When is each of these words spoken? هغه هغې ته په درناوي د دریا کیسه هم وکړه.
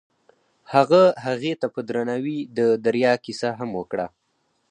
هغه 0.73 1.03
هغې 1.25 1.53
ته 1.61 1.67
په 1.73 1.79
درناوي 1.89 2.39
د 2.57 2.59
دریا 2.85 3.13
کیسه 3.25 3.49
هم 3.59 3.69
وکړه. 3.79 4.07